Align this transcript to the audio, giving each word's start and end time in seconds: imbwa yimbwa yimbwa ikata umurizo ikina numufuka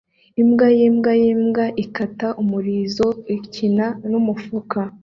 imbwa 0.41 0.67
yimbwa 0.77 1.11
yimbwa 1.23 1.65
ikata 1.83 2.27
umurizo 2.41 3.07
ikina 3.35 3.85
numufuka 4.09 4.79